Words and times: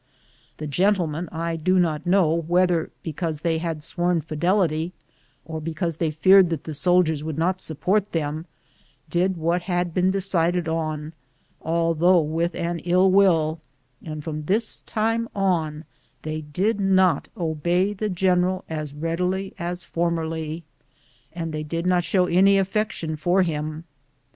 The 0.57 0.65
gentlemen, 0.65 1.29
I 1.31 1.55
do 1.55 1.77
not 1.77 2.07
know 2.07 2.33
whether 2.33 2.89
because 3.03 3.41
they 3.41 3.59
had 3.59 3.83
sworn 3.83 4.19
fidelity 4.21 4.93
or 5.45 5.61
because 5.61 5.97
they 5.97 6.09
feared 6.09 6.49
that 6.49 6.63
the 6.63 6.73
soldiers 6.73 7.23
would 7.23 7.37
not 7.37 7.61
support 7.61 8.11
them, 8.11 8.47
did 9.11 9.37
what 9.37 9.61
had 9.61 9.93
been 9.93 10.09
decided 10.09 10.67
on, 10.67 11.13
although 11.61 12.19
with 12.21 12.55
an 12.55 12.79
ill 12.79 13.11
will, 13.11 13.61
and 14.03 14.23
from 14.23 14.45
this 14.45 14.79
time 14.87 15.29
on 15.35 15.85
they 16.23 16.41
did 16.41 16.79
not 16.79 17.27
obey 17.37 17.93
the 17.93 18.09
general 18.09 18.65
as 18.67 18.95
readily 18.95 19.53
as 19.59 19.83
formerly, 19.85 20.63
and 21.31 21.53
they 21.53 21.61
did 21.61 21.85
not 21.85 22.03
show 22.03 22.25
any 22.25 22.57
affection 22.57 23.15
for 23.15 23.43
him. 23.43 23.83